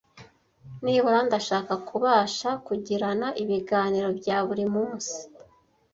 [0.83, 5.15] Nibura, ndashaka kubasha kugirana ibiganiro bya buri munsi.